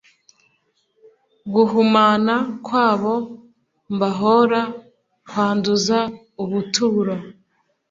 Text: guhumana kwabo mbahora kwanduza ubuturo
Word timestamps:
guhumana 1.53 2.35
kwabo 2.65 3.13
mbahora 3.93 4.61
kwanduza 5.29 5.97
ubuturo 6.43 7.15